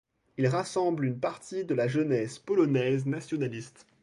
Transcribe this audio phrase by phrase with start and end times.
[0.39, 3.85] Il rassemble une partie de la jeunesse polonaise nationaliste.